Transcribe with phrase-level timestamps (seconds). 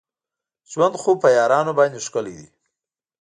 [0.71, 2.47] ژوند خو په یارانو باندې ښکلی دی.